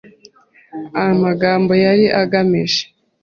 [1.05, 2.83] Amagambo yari agamije